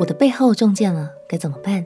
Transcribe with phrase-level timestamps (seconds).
[0.00, 1.84] 我的背后中箭了，该怎么办？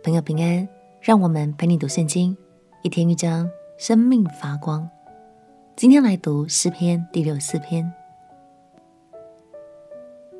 [0.00, 0.68] 朋友平安，
[1.00, 2.36] 让我们陪你读圣经，
[2.84, 4.88] 一天一章，生命发光。
[5.74, 7.92] 今天来读诗篇第六四篇，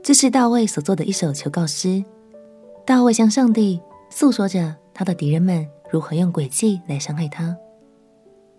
[0.00, 2.04] 这是大卫所作的一首求告诗。
[2.87, 7.57] 大卫向上帝诉说着他的敌人们如何用诡计来伤害他。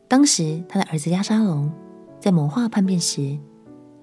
[0.10, 1.72] 当时他的儿子亚沙龙
[2.20, 3.40] 在谋划叛变时，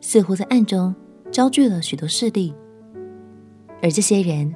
[0.01, 0.95] 似乎在暗中
[1.31, 2.55] 招聚了许多势力。
[3.81, 4.55] 而这些人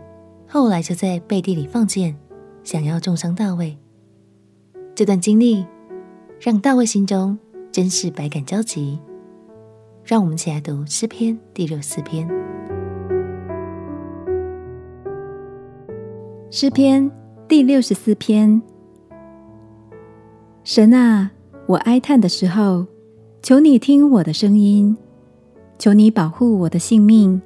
[0.48, 2.16] 后来就在背地里放箭，
[2.64, 3.78] 想要重伤大卫。
[4.94, 5.64] 这段经历
[6.40, 7.38] 让大卫心中
[7.70, 8.98] 真是百感交集。
[10.04, 12.28] 让我们一起来读诗篇第六十四篇。
[16.50, 17.08] 诗篇
[17.46, 18.60] 第六十四篇：
[20.64, 21.30] 神啊，
[21.66, 22.86] 我哀叹的时候，
[23.40, 24.96] 求你听我的声音，
[25.78, 27.40] 求你保护我的性命。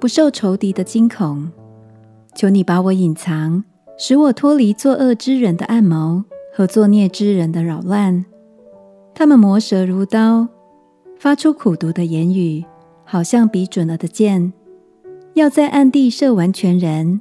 [0.00, 1.50] 不受仇敌的惊恐，
[2.34, 3.64] 求你把我隐藏，
[3.98, 6.22] 使我脱离作恶之人的暗谋
[6.54, 8.24] 和作孽之人的扰乱。
[9.12, 10.46] 他们磨舌如刀，
[11.18, 12.64] 发出苦毒的言语，
[13.04, 14.52] 好像比准了的箭，
[15.34, 17.20] 要在暗地射完全人。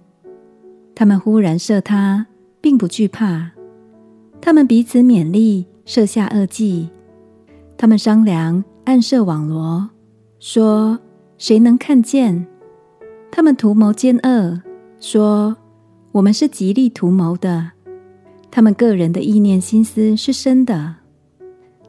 [0.94, 2.28] 他们忽然射他，
[2.62, 3.52] 并不惧怕。
[4.40, 6.90] 他们彼此勉励，设下恶计。
[7.76, 9.90] 他们商量，暗设网罗，
[10.40, 11.00] 说：
[11.40, 12.46] 谁能看见？
[13.32, 14.62] 他们图谋奸恶，
[15.00, 15.58] 说
[16.14, 17.72] ：“我们是极力图谋的。”
[18.50, 20.96] 他们个人的意念心思是深的，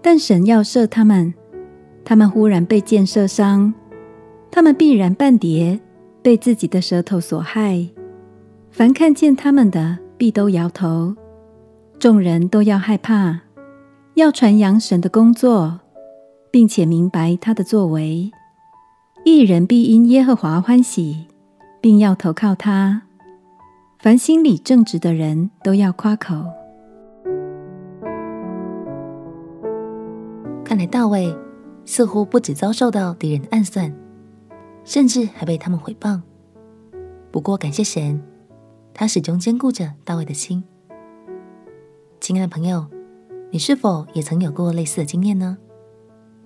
[0.02, 1.32] 但神要射他们，
[2.04, 3.72] 他们忽然被箭射伤，
[4.50, 5.80] 他们必然半跌，
[6.20, 7.88] 被自己的舌头所害。
[8.70, 11.14] 凡看见他们的，必都摇头。
[11.98, 13.40] 众人都要害怕，
[14.14, 15.80] 要传扬神的工作，
[16.50, 18.30] 并且明白他的作为。
[19.28, 21.26] 义人必因耶和华欢喜，
[21.82, 23.02] 并要投靠他。
[23.98, 26.44] 凡心里正直的人都要夸口。
[30.64, 31.36] 看来大卫
[31.84, 33.94] 似乎不只遭受到敌人的暗算，
[34.82, 36.20] 甚至还被他们毁谤。
[37.30, 38.22] 不过感谢神，
[38.94, 40.64] 他始终坚固着大卫的心。
[42.18, 42.86] 亲爱的朋友，
[43.50, 45.58] 你是否也曾有过类似的经验呢？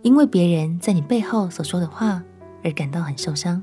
[0.02, 2.22] 因为别人在你背后所说的话，
[2.64, 3.62] 而感到很受伤，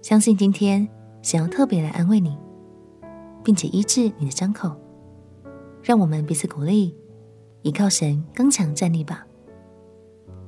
[0.00, 0.88] 相信今天
[1.22, 2.36] 想要特别来安慰你，
[3.44, 4.74] 并且医治你的伤口，
[5.82, 6.96] 让我们彼此鼓励，
[7.62, 9.26] 依靠神刚强站立吧。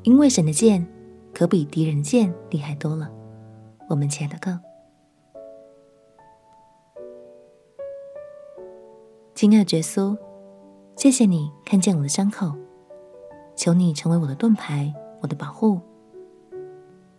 [0.02, 0.86] 因为神的剑
[1.32, 3.10] 可比敌人的箭厉害多了。
[3.88, 4.58] 我们亲爱的哥，
[9.34, 10.16] 亲爱的耶稣，
[10.96, 12.52] 谢谢你看见我的伤口，
[13.54, 14.92] 求你成为我的盾牌，
[15.22, 15.80] 我的保护。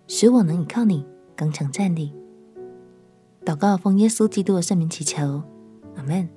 [0.08, 1.06] 使我能依靠你，
[1.36, 2.14] 刚强站立。
[3.44, 5.42] 祷告奉耶稣基督的圣名祈求，
[5.96, 6.28] 阿门。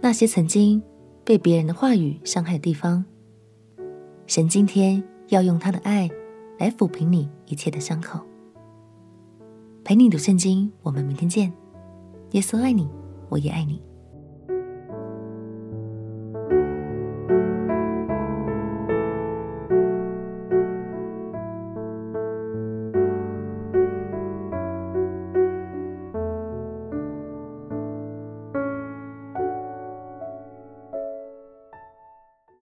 [0.00, 0.82] 那些曾经
[1.24, 3.04] 被别人的话语伤害的地方，
[4.26, 6.10] 神今天要用他的爱
[6.58, 8.20] 来抚平你一切的伤口。
[9.82, 11.52] 陪你读圣经，我们明天见。
[12.32, 12.88] 耶稣爱你，
[13.28, 13.80] 我也爱你。